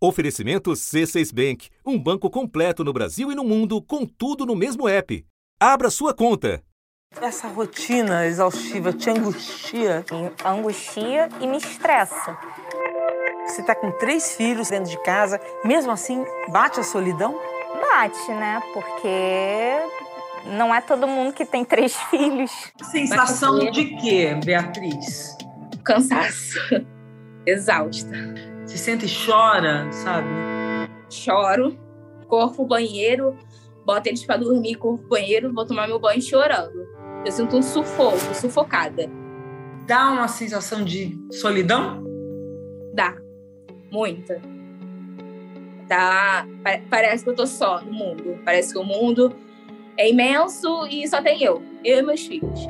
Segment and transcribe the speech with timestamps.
[0.00, 4.88] Oferecimento C6 Bank, um banco completo no Brasil e no mundo, com tudo no mesmo
[4.88, 5.26] app.
[5.58, 6.62] Abra sua conta.
[7.20, 10.04] Essa rotina exaustiva te angustia?
[10.12, 12.38] Me angustia e me estressa.
[13.44, 17.34] Você está com três filhos dentro de casa, mesmo assim bate a solidão?
[17.80, 18.62] Bate, né?
[18.72, 22.52] Porque não é todo mundo que tem três filhos.
[22.88, 25.36] Sensação de quê, Beatriz?
[25.82, 26.60] Cansaço.
[27.44, 28.47] Exausta.
[28.68, 30.28] Se sente e chora, sabe?
[31.08, 31.74] Choro,
[32.28, 33.34] corro pro banheiro,
[33.86, 36.86] boto eles pra dormir, corro pro banheiro, vou tomar meu banho chorando.
[37.24, 39.08] Eu sinto um sufoco, sufocada.
[39.86, 42.04] Dá uma sensação de solidão?
[42.92, 43.16] Dá.
[43.90, 44.38] Muita.
[45.88, 46.46] Tá.
[46.90, 48.38] Parece que eu tô só no mundo.
[48.44, 49.34] Parece que o mundo
[49.96, 51.62] é imenso e só tem eu.
[51.82, 52.68] Eu e meus filhos.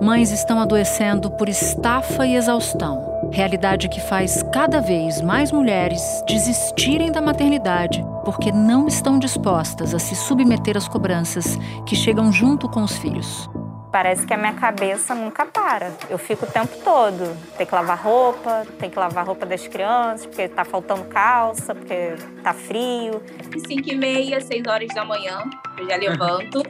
[0.00, 7.10] Mães estão adoecendo por estafa e exaustão realidade que faz cada vez mais mulheres desistirem
[7.10, 12.82] da maternidade porque não estão dispostas a se submeter às cobranças que chegam junto com
[12.82, 13.50] os filhos.
[13.90, 15.92] Parece que a minha cabeça nunca para.
[16.08, 17.36] Eu fico o tempo todo.
[17.56, 22.14] Tem que lavar roupa, tem que lavar roupa das crianças, porque tá faltando calça, porque
[22.42, 23.22] tá frio.
[23.52, 25.44] 5 e meia, 6 horas da manhã,
[25.78, 26.62] eu já levanto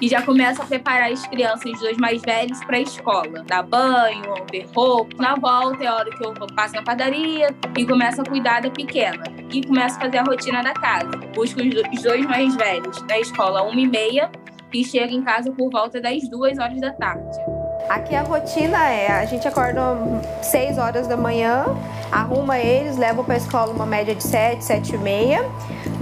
[0.00, 3.44] e já começa a preparar as crianças, os dois mais velhos, para a escola.
[3.46, 5.16] Dar banho, ver roupa.
[5.22, 9.24] Na volta é hora que eu passo na padaria e começo a cuidar da pequena.
[9.52, 11.10] E começo a fazer a rotina da casa.
[11.34, 14.30] Busco os dois mais velhos na escola, uma e meia,
[14.72, 17.57] e chego em casa por volta das duas horas da tarde.
[17.88, 19.80] Aqui a rotina é: a gente acorda
[20.42, 21.64] 6 horas da manhã,
[22.12, 25.48] arruma eles, levo para a escola uma média de 7, 7 e meia,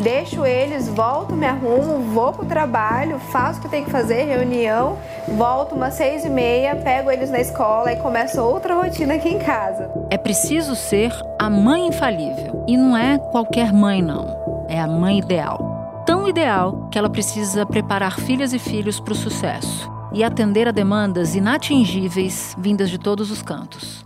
[0.02, 4.24] deixo eles, volto, me arrumo, vou para o trabalho, faço o que tem que fazer,
[4.24, 4.98] reunião,
[5.28, 9.38] volto umas 6 e meia, pego eles na escola e começo outra rotina aqui em
[9.38, 9.88] casa.
[10.10, 12.64] É preciso ser a mãe infalível.
[12.66, 14.66] E não é qualquer mãe, não.
[14.68, 16.02] É a mãe ideal.
[16.04, 20.70] Tão ideal que ela precisa preparar filhas e filhos para o sucesso e atender a
[20.70, 24.02] demandas inatingíveis vindas de todos os cantos.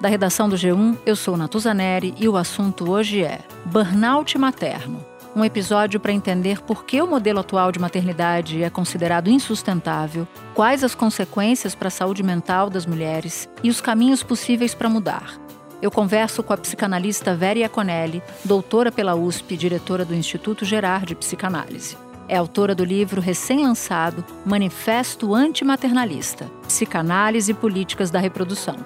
[0.00, 5.04] Da redação do G1, eu sou Natuza Neri e o assunto hoje é Burnout Materno.
[5.34, 10.82] Um episódio para entender por que o modelo atual de maternidade é considerado insustentável, quais
[10.82, 15.38] as consequências para a saúde mental das mulheres e os caminhos possíveis para mudar.
[15.82, 21.14] Eu converso com a psicanalista Vera Iaconelli, doutora pela USP, diretora do Instituto Gerard de
[21.14, 22.05] Psicanálise.
[22.28, 28.76] É autora do livro recém-lançado Manifesto Antimaternalista: Psicanálise e Políticas da Reprodução.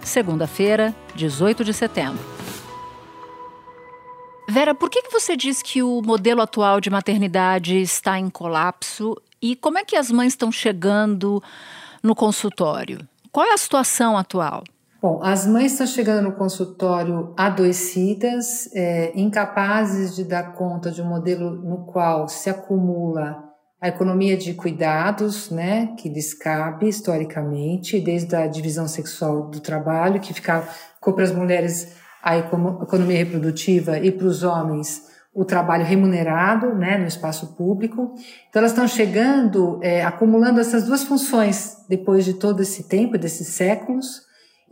[0.00, 2.24] Segunda-feira, 18 de setembro.
[4.48, 9.56] Vera, por que você diz que o modelo atual de maternidade está em colapso e
[9.56, 11.42] como é que as mães estão chegando
[12.02, 13.06] no consultório?
[13.30, 14.64] Qual é a situação atual?
[15.04, 21.04] Bom, as mães estão chegando no consultório adoecidas, é, incapazes de dar conta de um
[21.04, 23.44] modelo no qual se acumula
[23.78, 30.22] a economia de cuidados, né, que lhes cabe historicamente, desde a divisão sexual do trabalho,
[30.22, 35.02] que ficou para as mulheres a economia reprodutiva e para os homens
[35.34, 38.14] o trabalho remunerado, né, no espaço público.
[38.48, 43.48] Então elas estão chegando, é, acumulando essas duas funções depois de todo esse tempo, desses
[43.48, 44.23] séculos,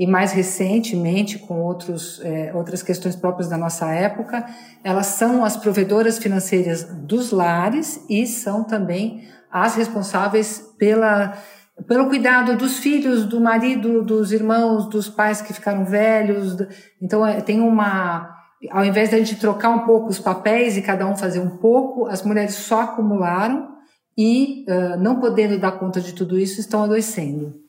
[0.02, 4.44] e mais recentemente, com outros, é, outras questões próprias da nossa época,
[4.82, 11.38] elas são as provedoras financeiras dos lares e são também as responsáveis pela,
[11.86, 16.56] pelo cuidado dos filhos, do marido, dos irmãos, dos pais que ficaram velhos.
[17.00, 18.28] Então, é, tem uma.
[18.72, 22.08] Ao invés da gente trocar um pouco os papéis e cada um fazer um pouco,
[22.08, 23.68] as mulheres só acumularam
[24.18, 27.61] e, uh, não podendo dar conta de tudo isso, estão adoecendo.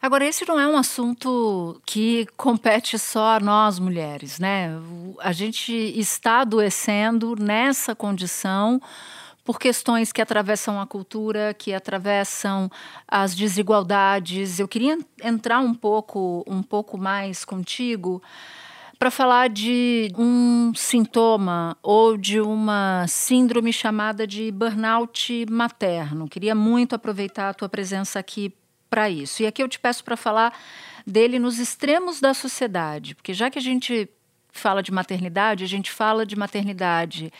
[0.00, 4.70] Agora, esse não é um assunto que compete só a nós mulheres, né?
[5.20, 8.80] A gente está adoecendo nessa condição
[9.44, 12.68] por questões que atravessam a cultura, que atravessam
[13.06, 14.58] as desigualdades.
[14.58, 18.20] Eu queria entrar um pouco, um pouco mais contigo
[18.98, 26.28] para falar de um sintoma ou de uma síndrome chamada de burnout materno.
[26.28, 28.52] Queria muito aproveitar a tua presença aqui
[28.88, 29.42] para isso.
[29.42, 30.56] E aqui eu te peço para falar
[31.06, 34.08] dele nos extremos da sociedade, porque já que a gente
[34.50, 37.32] fala de maternidade, a gente fala de maternidade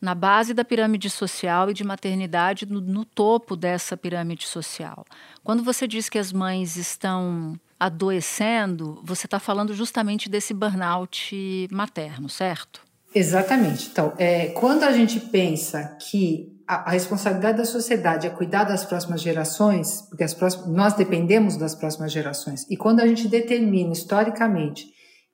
[0.00, 5.04] na base da pirâmide social e de maternidade no, no topo dessa pirâmide social.
[5.44, 12.28] Quando você diz que as mães estão adoecendo, você está falando justamente desse burnout materno,
[12.28, 12.80] certo?
[13.14, 13.88] Exatamente.
[13.92, 18.84] Então, é, quando a gente pensa que a, a, responsabilidade da sociedade é cuidar das
[18.84, 22.66] próximas gerações, porque as próximas, nós dependemos das próximas gerações.
[22.70, 24.86] E quando a gente determina historicamente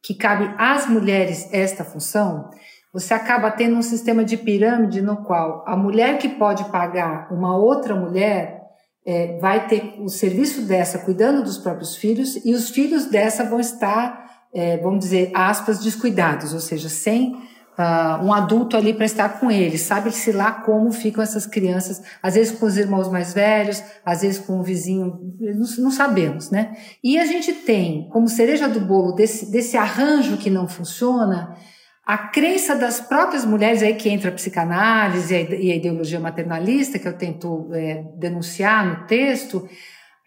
[0.02, 2.50] que cabe às mulheres esta função,
[2.92, 7.56] você acaba tendo um sistema de pirâmide no qual a mulher que pode pagar uma
[7.56, 8.62] outra mulher
[9.06, 13.60] é, vai ter o serviço dessa cuidando dos próprios filhos e os filhos dessa vão
[13.60, 17.36] estar, é, vamos dizer, aspas, descuidados, ou seja, sem
[17.78, 19.82] uh, um adulto ali para estar com eles.
[19.82, 24.38] Sabe-se lá como ficam essas crianças, às vezes com os irmãos mais velhos, às vezes
[24.38, 26.76] com o vizinho, não, não sabemos, né?
[27.02, 31.56] E a gente tem, como cereja do bolo desse, desse arranjo que não funciona,
[32.04, 37.06] a crença das próprias mulheres, aí que entra a psicanálise e a ideologia maternalista, que
[37.06, 39.68] eu tento é, denunciar no texto,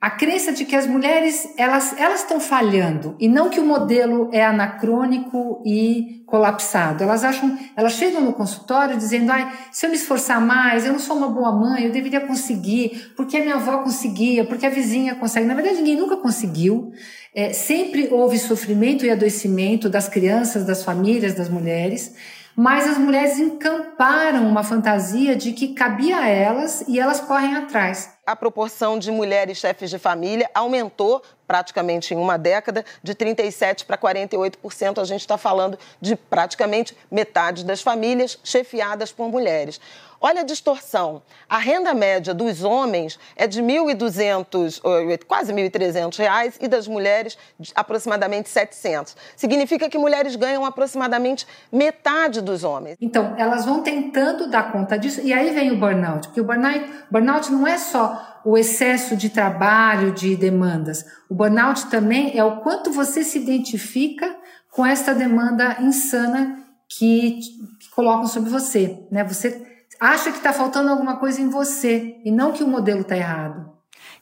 [0.02, 4.30] a crença de que as mulheres elas elas estão falhando e não que o modelo
[4.34, 7.04] é anacrônico e colapsado.
[7.04, 11.00] Elas acham, elas chegam no consultório dizendo: "Ai, se eu me esforçar mais, eu não
[11.00, 15.14] sou uma boa mãe, eu deveria conseguir, porque a minha avó conseguia, porque a vizinha
[15.14, 15.46] consegue".
[15.46, 16.92] Na verdade, ninguém nunca conseguiu.
[17.36, 22.16] É, sempre houve sofrimento e adoecimento das crianças, das famílias, das mulheres
[22.56, 28.12] mas as mulheres encamparam uma fantasia de que cabia a elas e elas correm atrás.
[28.26, 31.22] A proporção de mulheres chefes de família aumentou
[31.52, 35.00] praticamente em uma década, de 37% para 48%.
[35.00, 39.78] A gente está falando de praticamente metade das famílias chefiadas por mulheres.
[40.24, 41.24] Olha a distorção.
[41.50, 44.80] A renda média dos homens é de 1.200,
[45.26, 47.36] quase 1.300 reais e das mulheres
[47.74, 49.18] aproximadamente 700.
[49.36, 52.98] Significa que mulheres ganham aproximadamente metade dos homens.
[53.02, 56.86] Então, elas vão tentando dar conta disso e aí vem o burnout, porque o burnout,
[57.10, 61.04] burnout não é só o excesso de trabalho, de demandas.
[61.28, 64.36] O burnout também é o quanto você se identifica
[64.70, 67.40] com esta demanda insana que,
[67.80, 69.24] que colocam sobre você, né?
[69.24, 69.71] Você
[70.02, 73.72] acha que está faltando alguma coisa em você e não que o modelo está errado.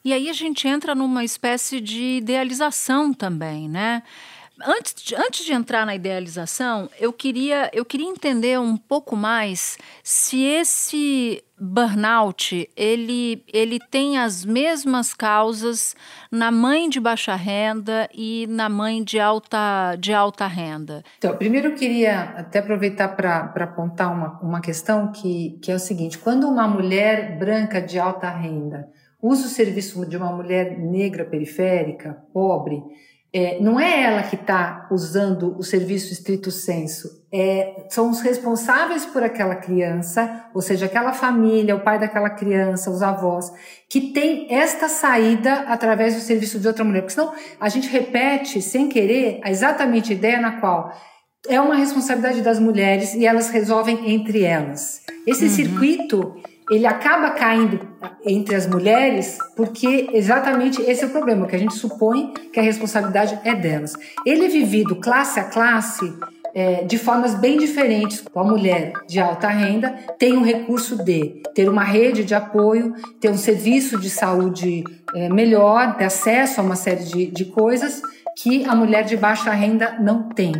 [0.04, 4.02] E aí a gente entra numa espécie de idealização também, né?
[4.62, 9.78] Antes de, antes de entrar na idealização, eu queria, eu queria entender um pouco mais
[10.02, 15.94] se esse burnout ele, ele tem as mesmas causas
[16.30, 21.02] na mãe de baixa renda e na mãe de alta, de alta renda.
[21.18, 25.78] Então, primeiro eu queria até aproveitar para apontar uma, uma questão que, que é o
[25.78, 28.88] seguinte: quando uma mulher branca de alta renda
[29.22, 32.82] usa o serviço de uma mulher negra periférica, pobre,
[33.32, 39.06] é, não é ela que está usando o serviço estrito senso, é, são os responsáveis
[39.06, 43.52] por aquela criança, ou seja, aquela família, o pai daquela criança, os avós,
[43.88, 47.02] que tem esta saída através do serviço de outra mulher.
[47.02, 50.92] Porque senão a gente repete, sem querer, exatamente a ideia na qual
[51.48, 55.02] é uma responsabilidade das mulheres e elas resolvem entre elas.
[55.26, 55.50] Esse uhum.
[55.50, 57.80] circuito ele acaba caindo
[58.24, 62.62] entre as mulheres porque exatamente esse é o problema, que a gente supõe que a
[62.62, 63.94] responsabilidade é delas.
[64.24, 66.12] Ele é vivido classe a classe
[66.54, 68.24] é, de formas bem diferentes.
[68.34, 73.30] A mulher de alta renda tem o recurso de ter uma rede de apoio, ter
[73.30, 74.84] um serviço de saúde
[75.14, 78.02] é, melhor, ter acesso a uma série de, de coisas
[78.36, 80.52] que a mulher de baixa renda não tem.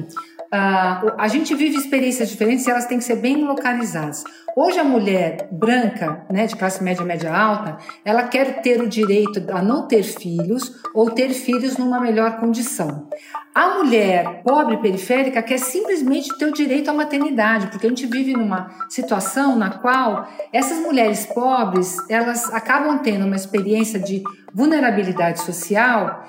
[0.53, 4.25] Uh, a gente vive experiências diferentes e elas têm que ser bem localizadas.
[4.57, 9.45] Hoje a mulher branca, né, de classe média, média alta, ela quer ter o direito
[9.53, 13.09] a não ter filhos ou ter filhos numa melhor condição.
[13.55, 18.33] A mulher pobre periférica quer simplesmente ter o direito à maternidade, porque a gente vive
[18.33, 24.21] numa situação na qual essas mulheres pobres, elas acabam tendo uma experiência de
[24.53, 26.25] vulnerabilidade social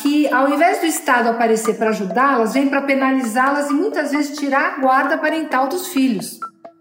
[0.00, 4.74] que ao invés do Estado aparecer para ajudá-las, vem para penalizá-las e muitas vezes tirar
[4.74, 6.40] a guarda parental dos filhos.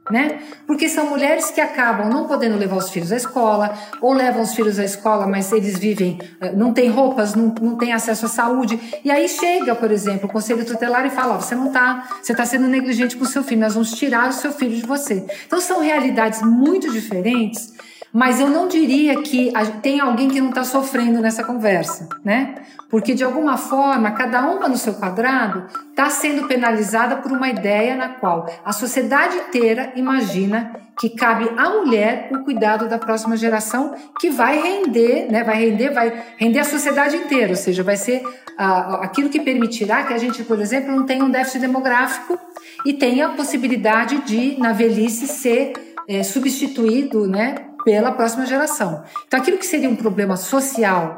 [0.10, 0.42] Né?
[0.68, 4.54] Porque são mulheres que acabam não podendo levar os filhos à escola, ou levam os
[4.54, 8.30] filhos à escola, mas eles vivem, eh, não têm roupas, não, não têm acesso à
[8.30, 8.78] saúde.
[9.06, 12.34] E aí chega, por exemplo, o conselho tutelar e fala: oh, você não está, você
[12.34, 15.26] está sendo negligente com o seu filho, nós vamos tirar o seu filho de você.
[15.46, 17.72] Então são realidades muito diferentes
[18.14, 19.52] mas eu não diria que
[19.82, 22.56] tem alguém que não está sofrendo nessa conversa, né?
[22.90, 27.96] Porque de alguma forma, cada uma no seu quadrado está sendo penalizada por uma ideia
[27.96, 33.96] na qual a sociedade inteira imagina que cabe à mulher o cuidado da próxima geração,
[34.20, 35.44] que vai render, né?
[35.44, 38.22] Vai render, vai render a sociedade inteira, ou seja, vai ser
[38.58, 42.38] ah, aquilo que permitirá que a gente, por exemplo, não tenha um déficit demográfico
[42.86, 45.74] e tenha a possibilidade de, na velhice, ser
[46.08, 47.56] é, substituído, né?
[47.84, 49.04] Pela próxima geração.
[49.28, 51.18] Então, aquilo que seria um problema social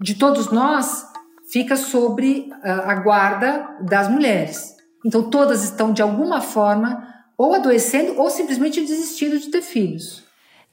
[0.00, 1.06] de todos nós
[1.50, 4.74] fica sobre ah, a guarda das mulheres.
[5.04, 10.24] Então, todas estão, de alguma forma, ou adoecendo ou simplesmente desistindo de ter filhos.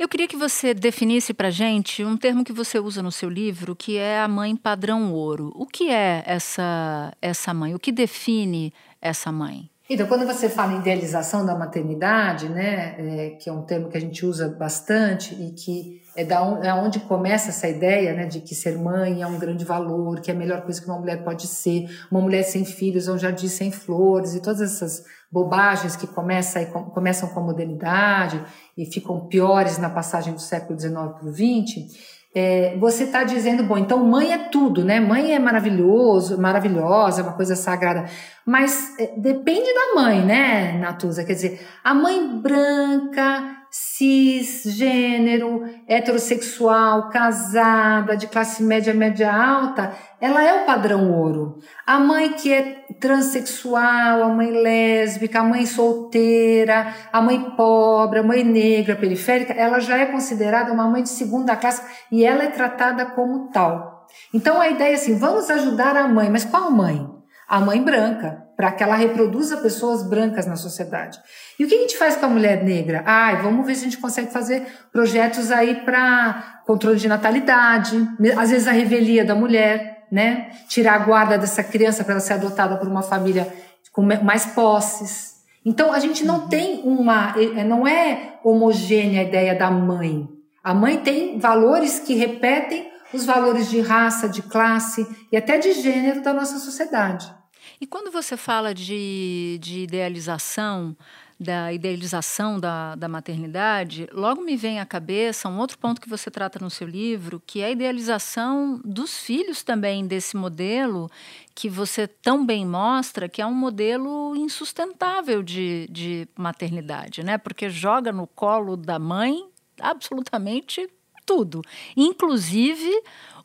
[0.01, 3.75] Eu queria que você definisse para gente um termo que você usa no seu livro,
[3.75, 5.51] que é a mãe padrão ouro.
[5.55, 7.75] O que é essa essa mãe?
[7.75, 9.70] O que define essa mãe?
[9.93, 13.97] Então, quando você fala em idealização da maternidade, né, é, que é um termo que
[13.97, 18.25] a gente usa bastante e que é da onde, é onde começa essa ideia, né,
[18.25, 20.97] de que ser mãe é um grande valor, que é a melhor coisa que uma
[20.97, 25.03] mulher pode ser, uma mulher sem filhos é um jardim sem flores e todas essas
[25.29, 28.41] bobagens que começam, começam com a modernidade
[28.77, 33.63] e ficam piores na passagem do século XIX para o XX é, você está dizendo,
[33.63, 35.01] bom, então mãe é tudo, né?
[35.01, 38.05] Mãe é maravilhoso, maravilhosa, é uma coisa sagrada.
[38.45, 41.25] Mas é, depende da mãe, né, Natuza?
[41.25, 50.61] Quer dizer, a mãe branca, cisgênero, heterossexual, casada, de classe média, média alta, ela é
[50.61, 51.57] o padrão ouro.
[51.85, 58.23] A mãe que é transexual, a mãe lésbica, a mãe solteira, a mãe pobre, a
[58.23, 61.81] mãe negra, periférica, ela já é considerada uma mãe de segunda classe
[62.11, 64.07] e ela é tratada como tal.
[64.33, 67.09] Então a ideia é assim, vamos ajudar a mãe, mas qual mãe?
[67.49, 71.19] A mãe branca, para que ela reproduza pessoas brancas na sociedade.
[71.59, 73.03] E o que a gente faz com a mulher negra?
[73.05, 77.97] Ai, vamos ver se a gente consegue fazer projetos aí para controle de natalidade,
[78.37, 80.51] às vezes a revelia da mulher, né?
[80.67, 83.51] Tirar a guarda dessa criança para ela ser adotada por uma família
[83.91, 85.41] com mais posses.
[85.65, 86.47] Então a gente não uhum.
[86.47, 90.27] tem uma, é, não é homogênea a ideia da mãe.
[90.63, 95.73] A mãe tem valores que repetem os valores de raça, de classe e até de
[95.73, 97.33] gênero da nossa sociedade.
[97.79, 100.95] E quando você fala de, de idealização,
[101.41, 106.29] da idealização da, da maternidade, logo me vem à cabeça um outro ponto que você
[106.29, 111.09] trata no seu livro, que é a idealização dos filhos também desse modelo
[111.55, 117.39] que você tão bem mostra, que é um modelo insustentável de, de maternidade, né?
[117.39, 119.43] Porque joga no colo da mãe
[119.79, 120.87] absolutamente
[121.25, 121.63] tudo,
[121.97, 122.91] inclusive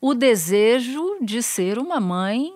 [0.02, 2.52] o desejo de ser uma mãe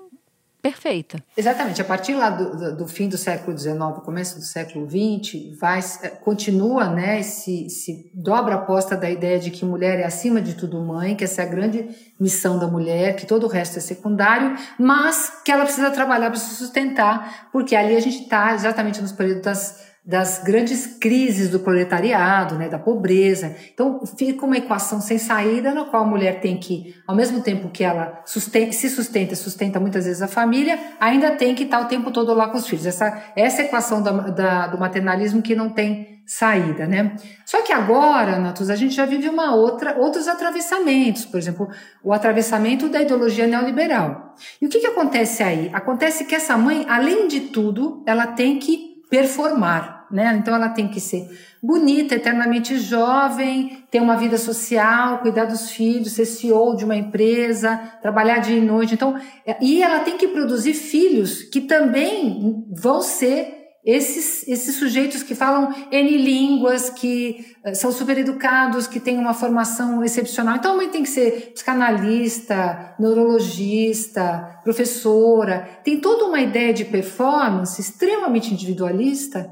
[0.62, 1.22] perfeita.
[1.36, 1.80] Exatamente.
[1.80, 5.80] A partir lá do, do, fim do século XIX, começo do século XX, vai,
[6.22, 10.54] continua, né, se, se dobra a aposta da ideia de que mulher é acima de
[10.54, 11.88] tudo mãe, que essa é a grande
[12.18, 16.38] missão da mulher, que todo o resto é secundário, mas que ela precisa trabalhar para
[16.38, 21.60] se sustentar, porque ali a gente está exatamente nos períodos das das grandes crises do
[21.60, 23.54] proletariado, né, da pobreza.
[23.72, 27.68] Então fica uma equação sem saída na qual a mulher tem que, ao mesmo tempo
[27.68, 31.84] que ela sustenta, se sustenta, sustenta muitas vezes a família, ainda tem que estar o
[31.84, 32.86] tempo todo lá com os filhos.
[32.86, 37.16] Essa essa equação da, da, do maternalismo que não tem saída, né?
[37.44, 41.68] Só que agora, Natus, a gente já vive uma outra outros atravessamentos, por exemplo,
[42.04, 44.36] o atravessamento da ideologia neoliberal.
[44.62, 45.68] E o que que acontece aí?
[45.72, 50.36] Acontece que essa mãe, além de tudo, ela tem que performar, né?
[50.38, 51.28] Então ela tem que ser
[51.62, 57.76] bonita, eternamente jovem, ter uma vida social, cuidar dos filhos, ser CEO de uma empresa,
[58.00, 58.94] trabalhar dia e noite.
[58.94, 65.22] Então, é, e ela tem que produzir filhos que também vão ser esses, esses sujeitos
[65.22, 70.56] que falam N línguas, que uh, são super educados, que têm uma formação excepcional.
[70.56, 75.80] Então, a mãe tem que ser psicanalista, neurologista, professora.
[75.82, 79.50] Tem toda uma ideia de performance extremamente individualista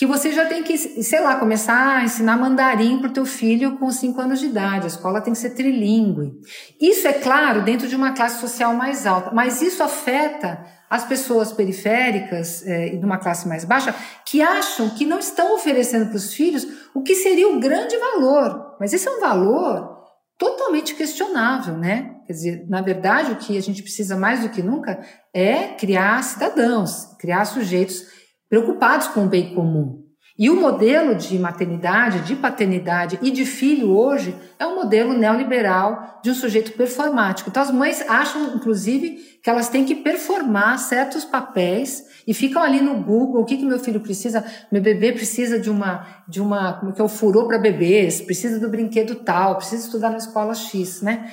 [0.00, 3.76] que você já tem que, sei lá, começar a ensinar mandarim para o teu filho
[3.76, 4.84] com 5 anos de idade.
[4.84, 6.40] A escola tem que ser trilingue.
[6.80, 11.52] Isso é claro dentro de uma classe social mais alta, mas isso afeta as pessoas
[11.52, 16.16] periféricas é, e de uma classe mais baixa que acham que não estão oferecendo para
[16.16, 18.78] os filhos o que seria o grande valor.
[18.80, 19.98] Mas esse é um valor
[20.38, 22.16] totalmente questionável, né?
[22.26, 24.98] Quer dizer, na verdade, o que a gente precisa mais do que nunca
[25.34, 28.18] é criar cidadãos, criar sujeitos
[28.50, 30.00] preocupados com o bem comum.
[30.36, 36.18] E o modelo de maternidade, de paternidade e de filho hoje é um modelo neoliberal
[36.22, 37.50] de um sujeito performático.
[37.50, 42.80] Então as mães acham, inclusive, que elas têm que performar certos papéis e ficam ali
[42.80, 44.44] no Google, o que que meu filho precisa?
[44.72, 48.58] Meu bebê precisa de uma de uma, como que é o furor para bebês, precisa
[48.58, 51.30] do brinquedo tal, precisa estudar na escola X, né?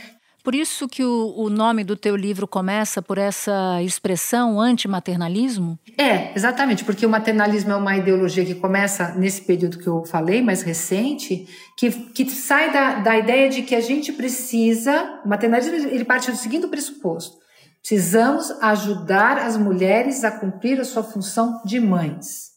[0.47, 5.77] Por isso que o, o nome do teu livro começa por essa expressão antimaternalismo?
[5.97, 10.41] É, exatamente, porque o maternalismo é uma ideologia que começa nesse período que eu falei,
[10.41, 11.45] mais recente,
[11.77, 15.19] que, que sai da, da ideia de que a gente precisa.
[15.25, 17.35] O maternalismo ele parte do seguinte pressuposto:
[17.81, 22.55] precisamos ajudar as mulheres a cumprir a sua função de mães.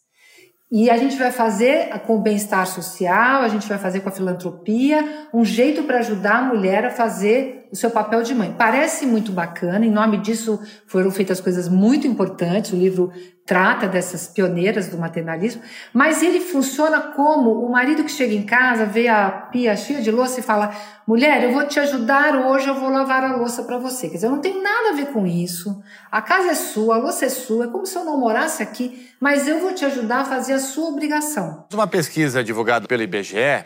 [0.71, 4.13] E a gente vai fazer com o bem-estar social, a gente vai fazer com a
[4.13, 8.55] filantropia, um jeito para ajudar a mulher a fazer o seu papel de mãe.
[8.57, 13.13] Parece muito bacana, em nome disso foram feitas coisas muito importantes, o livro
[13.51, 15.61] trata dessas pioneiras do maternalismo,
[15.93, 20.11] mas ele funciona como o marido que chega em casa, vê a pia cheia de
[20.11, 20.73] louça e fala:
[21.05, 24.09] mulher, eu vou te ajudar hoje, eu vou lavar a louça para você.
[24.09, 25.83] Quer dizer, eu não tenho nada a ver com isso.
[26.13, 29.11] A casa é sua, a louça é sua, é como se eu não morasse aqui,
[29.19, 31.67] mas eu vou te ajudar a fazer a sua obrigação.
[31.75, 33.65] Uma pesquisa divulgada pelo IBGE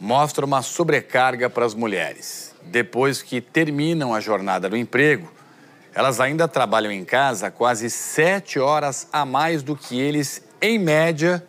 [0.00, 2.55] mostra uma sobrecarga para as mulheres.
[2.66, 5.30] Depois que terminam a jornada no emprego,
[5.94, 11.46] elas ainda trabalham em casa quase sete horas a mais do que eles, em média,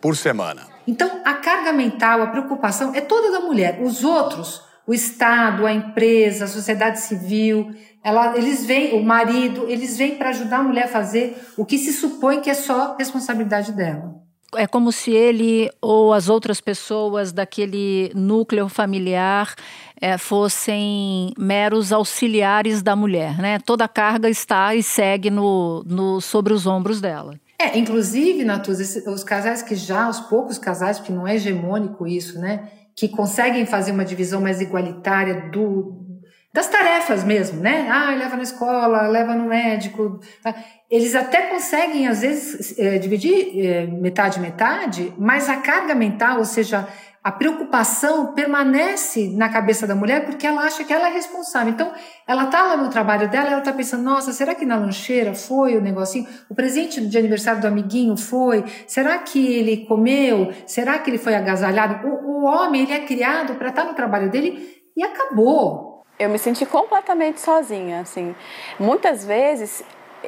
[0.00, 0.68] por semana.
[0.86, 3.80] Então, a carga mental, a preocupação é toda da mulher.
[3.82, 9.96] Os outros, o Estado, a empresa, a sociedade civil, ela, eles vêm, o marido, eles
[9.96, 13.72] vêm para ajudar a mulher a fazer o que se supõe que é só responsabilidade
[13.72, 14.19] dela.
[14.56, 19.54] É como se ele ou as outras pessoas daquele núcleo familiar
[20.00, 23.58] é, fossem meros auxiliares da mulher, né?
[23.58, 27.38] Toda a carga está e segue no, no sobre os ombros dela.
[27.58, 32.40] É, inclusive, Natuz, os casais que já, os poucos casais, porque não é hegemônico isso,
[32.40, 32.70] né?
[32.96, 36.09] Que conseguem fazer uma divisão mais igualitária do,
[36.52, 37.88] das tarefas mesmo, né?
[37.88, 40.18] Ah, leva na escola, leva no médico.
[40.42, 40.54] Tá?
[40.90, 46.44] Eles até conseguem, às vezes, é, dividir é, metade, metade, mas a carga mental, ou
[46.44, 46.88] seja,
[47.22, 51.72] a preocupação permanece na cabeça da mulher porque ela acha que ela é responsável.
[51.72, 51.92] Então,
[52.26, 55.76] ela tá lá no trabalho dela, ela tá pensando, nossa, será que na lancheira foi
[55.76, 56.26] o negocinho?
[56.48, 58.64] O presente de aniversário do amiguinho foi?
[58.88, 60.50] Será que ele comeu?
[60.66, 62.08] Será que ele foi agasalhado?
[62.08, 65.89] O, o homem, ele é criado para estar tá no trabalho dele e acabou.
[66.20, 68.36] Eu me senti completamente sozinha, assim.
[68.78, 69.82] Muitas vezes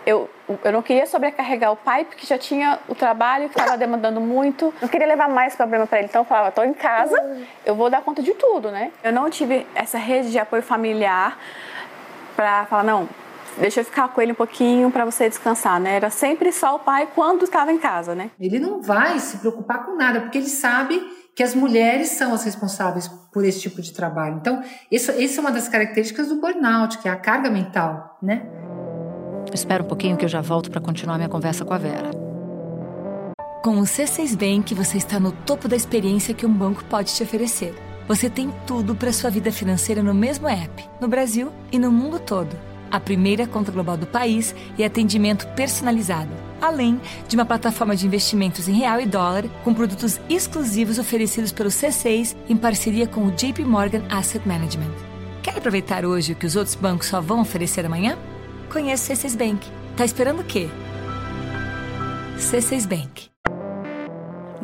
[0.07, 0.29] eu,
[0.65, 4.73] eu não queria sobrecarregar o pai, porque já tinha o trabalho que estava demandando muito.
[4.81, 7.15] Não queria levar mais problema para ele, então eu falava: estou em casa,
[7.67, 8.91] eu vou dar conta de tudo, né?
[9.05, 11.39] Eu não tive essa rede de apoio familiar
[12.35, 13.07] para falar: não,
[13.59, 15.97] deixa eu ficar com ele um pouquinho para você descansar, né?
[15.97, 18.31] Era sempre só o pai quando estava em casa, né?
[18.41, 22.45] Ele não vai se preocupar com nada, porque ele sabe que as mulheres são as
[22.45, 24.37] responsáveis por esse tipo de trabalho.
[24.37, 28.43] Então, isso, isso é uma das características do burnout, que é a carga mental, né?
[29.53, 32.11] Espera um pouquinho que eu já volto para continuar minha conversa com a Vera.
[33.63, 37.23] Com o C6 Bank, você está no topo da experiência que um banco pode te
[37.23, 37.75] oferecer.
[38.09, 42.19] Você tem tudo para sua vida financeira no mesmo app, no Brasil e no mundo
[42.19, 42.55] todo.
[42.91, 46.31] A primeira conta global do país e atendimento personalizado,
[46.63, 51.69] além de uma plataforma de investimentos em real e dólar com produtos exclusivos oferecidos pelo
[51.69, 54.93] C6 em parceria com o JP Morgan Asset Management.
[55.43, 58.17] Quer aproveitar hoje o que os outros bancos só vão oferecer amanhã?
[58.71, 59.69] Conheço C6 Bank.
[59.97, 60.69] Tá esperando o quê?
[62.39, 63.33] C6 Bank.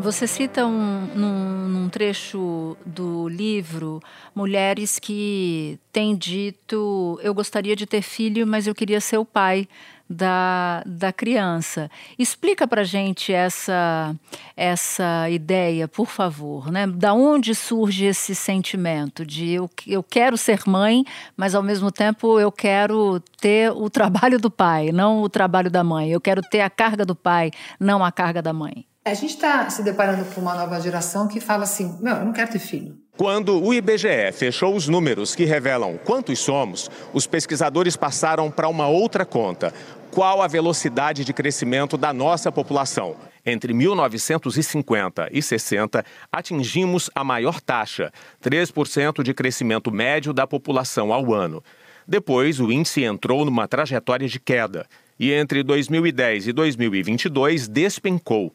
[0.01, 4.01] Você cita um, num, num, trecho do livro
[4.33, 9.67] mulheres que têm dito: Eu gostaria de ter filho, mas eu queria ser o pai
[10.09, 11.91] da, da criança.
[12.19, 14.15] Explica para gente essa,
[14.57, 16.71] essa ideia, por favor.
[16.71, 16.87] Né?
[16.87, 21.05] Da onde surge esse sentimento de eu, eu quero ser mãe,
[21.37, 25.85] mas ao mesmo tempo eu quero ter o trabalho do pai, não o trabalho da
[25.85, 26.11] mãe.
[26.11, 28.87] Eu quero ter a carga do pai, não a carga da mãe.
[29.05, 32.33] A gente está se deparando com uma nova geração que fala assim: meu, eu não
[32.33, 32.95] quero ter filho.
[33.17, 38.87] Quando o IBGE fechou os números que revelam quantos somos, os pesquisadores passaram para uma
[38.87, 39.73] outra conta:
[40.11, 43.17] qual a velocidade de crescimento da nossa população.
[43.45, 51.33] Entre 1950 e 60, atingimos a maior taxa, 3% de crescimento médio da população ao
[51.33, 51.63] ano.
[52.07, 54.87] Depois, o índice entrou numa trajetória de queda
[55.19, 58.53] e entre 2010 e 2022 despencou,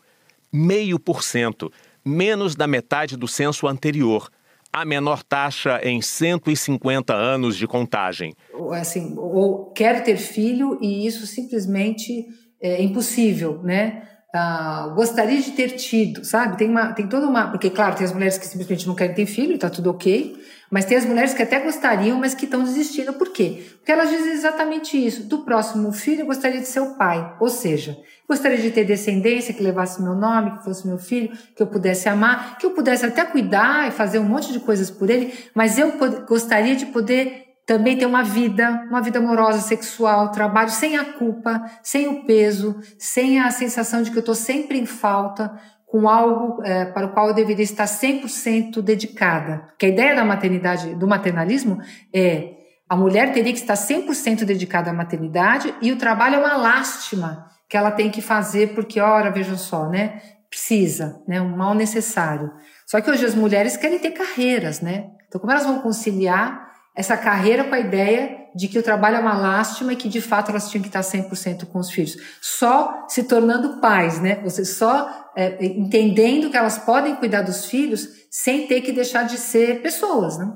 [0.51, 1.71] meio por cento,
[2.03, 4.29] menos da metade do censo anterior
[4.73, 8.33] a menor taxa em 150 anos de contagem.
[8.71, 12.25] Assim, ou quero ter filho e isso simplesmente
[12.59, 14.01] é impossível, né?
[14.35, 16.57] Ah, gostaria de ter tido, sabe?
[16.57, 17.51] Tem, uma, tem toda uma.
[17.51, 20.35] Porque, claro, tem as mulheres que simplesmente não querem ter filho, tá tudo ok.
[20.73, 23.13] Mas tem as mulheres que até gostariam, mas que estão desistindo.
[23.13, 23.63] Por quê?
[23.77, 25.21] Porque elas dizem exatamente isso.
[25.25, 27.35] Do próximo filho, eu gostaria de ser o pai.
[27.39, 27.95] Ou seja,
[28.27, 32.09] gostaria de ter descendência, que levasse meu nome, que fosse meu filho, que eu pudesse
[32.09, 35.31] amar, que eu pudesse até cuidar e fazer um monte de coisas por ele.
[35.53, 35.93] Mas eu
[36.27, 41.63] gostaria de poder também ter uma vida, uma vida amorosa, sexual, trabalho sem a culpa,
[41.83, 45.53] sem o peso, sem a sensação de que eu estou sempre em falta,
[45.93, 49.65] com algo é, para o qual eu deveria estar 100% dedicada.
[49.67, 51.79] Porque a ideia da maternidade, do maternalismo
[52.11, 52.55] é
[52.89, 57.45] a mulher teria que estar 100% dedicada à maternidade e o trabalho é uma lástima
[57.69, 60.19] que ela tem que fazer porque, ora, vejam só, né?
[60.49, 61.39] Precisa, né?
[61.39, 62.51] Um mal necessário.
[62.87, 65.11] Só que hoje as mulheres querem ter carreiras, né?
[65.27, 69.19] Então, como elas vão conciliar essa carreira com a ideia de que o trabalho é
[69.19, 72.17] uma lástima e que de fato elas tinham que estar 100% com os filhos.
[72.41, 74.39] Só se tornando pais, né?
[74.43, 79.37] Você só é, entendendo que elas podem cuidar dos filhos sem ter que deixar de
[79.37, 80.51] ser pessoas, né?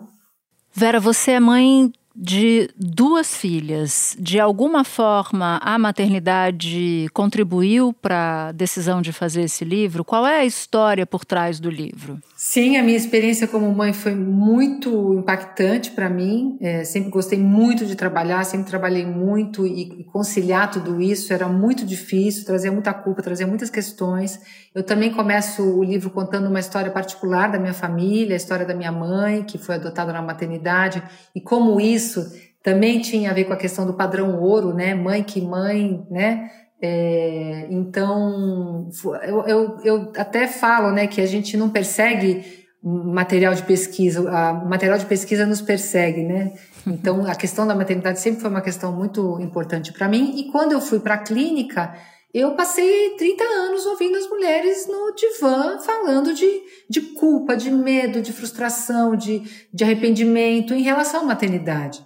[0.73, 4.17] Vera, você é mãe de duas filhas.
[4.19, 10.03] De alguma forma, a maternidade contribuiu para a decisão de fazer esse livro?
[10.03, 12.19] Qual é a história por trás do livro?
[12.49, 16.57] Sim, a minha experiência como mãe foi muito impactante para mim.
[16.61, 21.45] É, sempre gostei muito de trabalhar, sempre trabalhei muito e, e conciliar tudo isso era
[21.49, 24.39] muito difícil, trazia muita culpa, trazia muitas questões.
[24.73, 28.73] Eu também começo o livro contando uma história particular da minha família, a história da
[28.73, 31.03] minha mãe, que foi adotada na maternidade,
[31.35, 32.31] e como isso
[32.63, 34.95] também tinha a ver com a questão do padrão ouro, né?
[34.95, 36.49] Mãe que mãe, né?
[36.81, 38.89] É, então,
[39.23, 44.69] eu, eu, eu até falo né, que a gente não persegue material de pesquisa, o
[44.69, 46.53] material de pesquisa nos persegue, né?
[46.85, 50.35] Então, a questão da maternidade sempre foi uma questão muito importante para mim.
[50.37, 51.93] E quando eu fui para a clínica,
[52.33, 58.21] eu passei 30 anos ouvindo as mulheres no divã falando de, de culpa, de medo,
[58.21, 59.41] de frustração, de,
[59.73, 62.05] de arrependimento em relação à maternidade.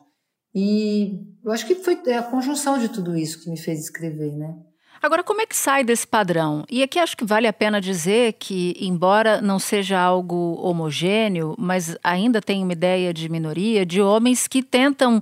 [0.56, 4.56] E eu acho que foi a conjunção de tudo isso que me fez escrever, né?
[5.02, 6.64] Agora, como é que sai desse padrão?
[6.70, 11.98] E aqui acho que vale a pena dizer que, embora não seja algo homogêneo, mas
[12.04, 15.20] ainda tem uma ideia de minoria de homens que tentam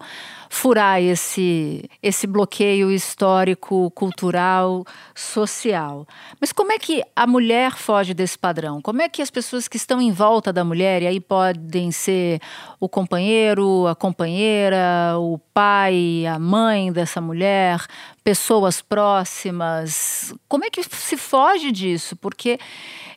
[0.49, 6.07] furar esse, esse bloqueio histórico, cultural, social.
[6.41, 8.81] Mas como é que a mulher foge desse padrão?
[8.81, 12.41] Como é que as pessoas que estão em volta da mulher, e aí podem ser
[12.79, 17.85] o companheiro, a companheira, o pai, a mãe dessa mulher,
[18.29, 22.15] pessoas próximas, como é que se foge disso?
[22.15, 22.59] Porque.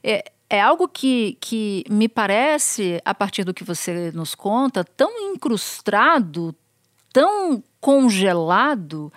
[0.03, 5.33] É, é algo que, que me parece, a partir do que você nos conta, tão
[5.33, 6.55] incrustado,
[7.11, 9.11] tão congelado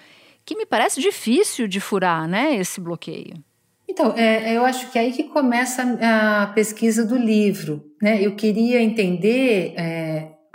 [0.46, 3.44] que me parece difícil de furar, né, esse bloqueio.
[3.86, 8.22] Então, é, eu acho que é aí que começa a pesquisa do livro, né?
[8.22, 10.05] Eu queria entender é,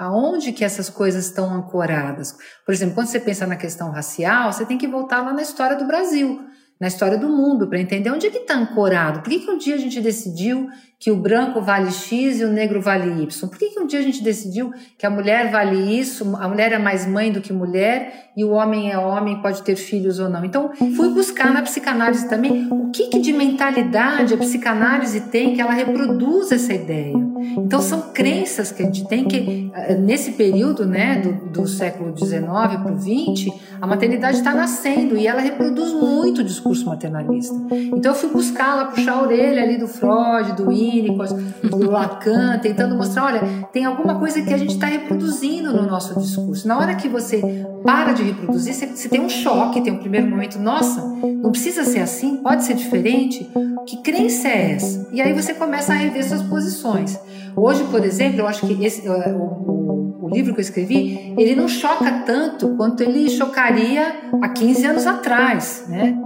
[0.01, 2.35] aonde que essas coisas estão ancoradas.
[2.65, 5.77] Por exemplo, quando você pensa na questão racial, você tem que voltar lá na história
[5.77, 6.41] do Brasil
[6.81, 9.21] na história do mundo, para entender onde é que está ancorado.
[9.21, 10.67] Por que, que um dia a gente decidiu
[11.01, 13.49] que o branco vale X e o negro vale Y?
[13.49, 16.73] Por que, que um dia a gente decidiu que a mulher vale isso, a mulher
[16.73, 20.29] é mais mãe do que mulher e o homem é homem, pode ter filhos ou
[20.29, 20.45] não?
[20.45, 25.61] Então, fui buscar na psicanálise também o que, que de mentalidade a psicanálise tem que
[25.63, 27.17] ela reproduz essa ideia.
[27.57, 32.15] Então, são crenças que a gente tem que, eh, nesse período né, do, do século
[32.15, 37.57] XIX para o XX, a maternidade está nascendo e ela reproduz muito o discurso maternalista.
[37.71, 42.59] Então eu fui buscar lá, puxar a orelha ali do Freud, do Winnicott, do Lacan,
[42.59, 43.41] tentando mostrar, olha,
[43.73, 46.67] tem alguma coisa que a gente está reproduzindo no nosso discurso.
[46.67, 47.43] Na hora que você
[47.85, 51.85] para de reproduzir, você, você tem um choque, tem um primeiro momento, nossa, não precisa
[51.85, 53.51] ser assim, pode ser diferente.
[53.87, 55.09] Que crença é essa?
[55.13, 57.19] E aí você começa a rever suas posições.
[57.57, 61.55] Hoje, por exemplo, eu acho que esse, o, o, o livro que eu escrevi, ele
[61.55, 66.17] não choca tanto quanto ele chocaria há 15 anos atrás, né?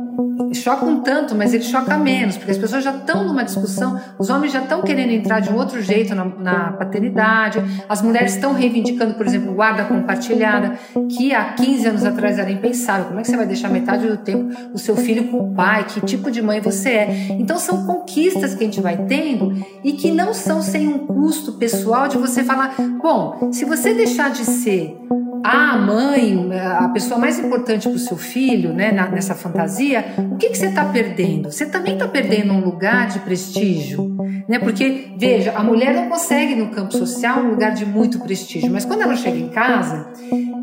[0.54, 4.30] Choca um tanto, mas ele choca menos, porque as pessoas já estão numa discussão, os
[4.30, 8.52] homens já estão querendo entrar de um outro jeito na, na paternidade, as mulheres estão
[8.52, 13.06] reivindicando, por exemplo, guarda compartilhada, que há 15 anos atrás era impensável.
[13.06, 15.84] Como é que você vai deixar metade do tempo o seu filho com o pai?
[15.84, 17.26] Que tipo de mãe você é?
[17.32, 21.52] Então são conquistas que a gente vai tendo e que não são sem um custo
[21.52, 24.96] pessoal de você falar, bom, se você deixar de ser
[25.44, 30.02] a mãe, a pessoa mais importante para o seu filho, né, nessa fantasia,
[30.32, 31.52] o que, que você está perdendo?
[31.52, 34.16] Você também está perdendo um lugar de prestígio,
[34.48, 34.58] né?
[34.58, 38.86] Porque veja, a mulher não consegue no campo social um lugar de muito prestígio, mas
[38.86, 40.06] quando ela chega em casa,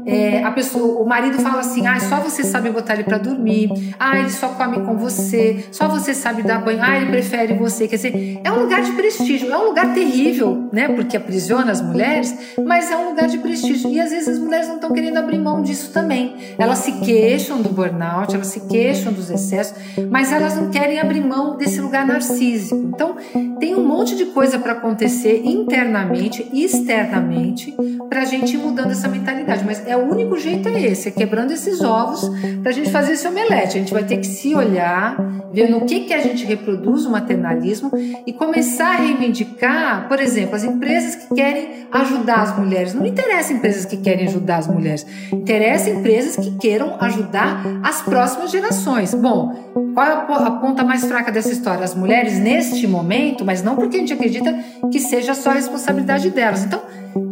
[0.05, 3.69] é, a pessoa, o marido fala assim: ah, só você sabe botar ele para dormir,
[3.99, 7.87] ah, ele só come com você, só você sabe dar banho, ah, ele prefere você.
[7.87, 10.87] Quer dizer, é um lugar de prestígio, é um lugar terrível, né?
[10.89, 13.89] Porque aprisiona as mulheres, mas é um lugar de prestígio.
[13.91, 16.35] E às vezes as mulheres não estão querendo abrir mão disso também.
[16.57, 19.75] Elas se queixam do burnout, elas se queixam dos excessos,
[20.09, 22.75] mas elas não querem abrir mão desse lugar narcísico.
[22.75, 23.15] Então,
[23.59, 27.75] tem um monte de coisa para acontecer internamente e externamente
[28.09, 29.63] para a gente ir mudando essa mentalidade.
[29.65, 32.29] Mas é o único jeito é esse, é quebrando esses ovos
[32.61, 33.77] para a gente fazer esse omelete.
[33.77, 35.17] A gente vai ter que se olhar,
[35.53, 37.91] ver no que, que a gente reproduz o maternalismo
[38.25, 42.93] e começar a reivindicar, por exemplo, as empresas que querem ajudar as mulheres.
[42.93, 48.51] Não interessa empresas que querem ajudar as mulheres, interessa empresas que queiram ajudar as próximas
[48.51, 49.13] gerações.
[49.13, 49.53] Bom,
[49.93, 51.83] qual é a ponta mais fraca dessa história?
[51.83, 54.53] As mulheres, neste momento, mas não porque a gente acredita
[54.91, 56.63] que seja só a responsabilidade delas.
[56.63, 56.81] Então,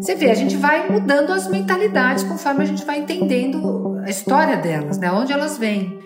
[0.02, 4.58] você vê, a gente vai mudando as mentalidades conforme a gente vai entendendo a história
[4.58, 5.12] delas, né?
[5.12, 6.00] Onde elas vêm.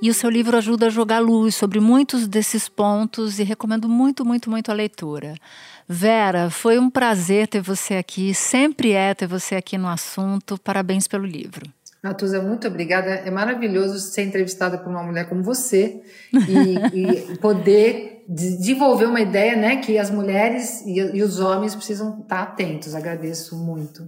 [0.00, 4.24] E o seu livro ajuda a jogar luz sobre muitos desses pontos e recomendo muito,
[4.24, 5.34] muito, muito a leitura.
[5.88, 10.58] Vera, foi um prazer ter você aqui, sempre é ter você aqui no assunto.
[10.58, 11.70] Parabéns pelo livro.
[12.02, 13.10] Natuza, muito obrigada.
[13.10, 16.00] É maravilhoso ser entrevistada por uma mulher como você
[16.32, 22.20] e, e poder desenvolver uma ideia, né, que as mulheres e, e os homens precisam
[22.20, 22.94] estar atentos.
[22.94, 24.06] Agradeço muito.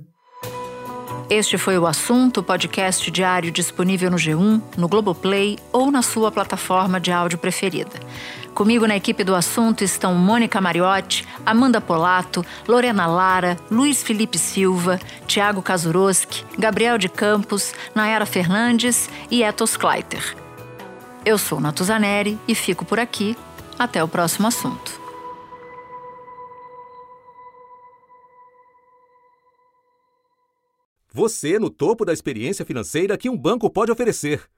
[1.30, 6.98] Este foi o assunto, podcast diário disponível no G1, no Globoplay ou na sua plataforma
[6.98, 8.00] de áudio preferida.
[8.58, 14.98] Comigo na equipe do assunto estão Mônica Mariotti, Amanda Polato, Lorena Lara, Luiz Felipe Silva,
[15.28, 20.36] Tiago Kazuroski, Gabriel de Campos, Nayara Fernandes e Etos Kleiter.
[21.24, 23.36] Eu sou Natuzaneri e fico por aqui.
[23.78, 25.00] Até o próximo assunto.
[31.12, 34.42] Você no topo da experiência financeira que um banco pode oferecer.